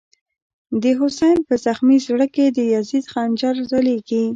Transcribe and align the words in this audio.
دحسین” 0.81 1.37
په 1.47 1.53
زخمی 1.65 1.97
زړه 2.07 2.27
کی، 2.35 2.45
دیزید 2.57 3.05
خنجر 3.13 3.55
ځلیږی” 3.69 4.23